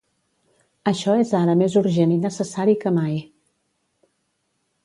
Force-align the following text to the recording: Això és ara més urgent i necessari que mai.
Això 0.91 1.17
és 1.25 1.33
ara 1.41 1.55
més 1.59 1.77
urgent 1.83 2.15
i 2.15 2.19
necessari 2.25 2.77
que 2.85 2.95
mai. 2.99 3.23